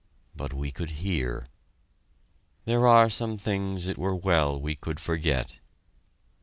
[0.35, 1.45] but we could hear...
[2.65, 5.59] There are some things it were well we could forget!